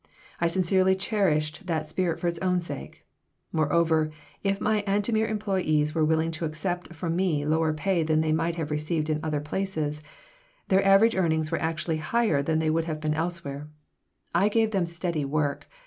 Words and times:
I 0.39 0.47
sincerely 0.47 0.95
cherished 0.95 1.67
that 1.67 1.87
spirit 1.87 2.19
for 2.19 2.27
its 2.27 2.39
own 2.39 2.59
sake. 2.61 3.05
Moreover, 3.53 4.09
if 4.41 4.59
my 4.59 4.83
Antomir 4.87 5.27
employees 5.29 5.93
were 5.93 6.03
willing 6.03 6.31
to 6.31 6.45
accept 6.45 6.95
from 6.95 7.15
me 7.15 7.45
lower 7.45 7.71
pay 7.71 8.01
than 8.01 8.21
they 8.21 8.31
might 8.31 8.55
have 8.55 8.71
received 8.71 9.11
in 9.11 9.19
other 9.21 9.39
places, 9.41 10.01
their 10.69 10.83
average 10.83 11.15
earnings 11.15 11.51
were 11.51 11.61
actually 11.61 11.97
higher 11.97 12.41
than 12.41 12.57
they 12.57 12.71
would 12.71 12.85
have 12.85 12.99
been 12.99 13.13
elsewhere. 13.13 13.69
I 14.33 14.49
gave 14.49 14.71
them 14.71 14.87
steady 14.87 15.23
work. 15.23 15.67